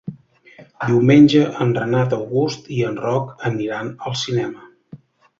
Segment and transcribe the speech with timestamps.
[0.91, 4.97] Diumenge en Renat August i en Roc aniran al cinema.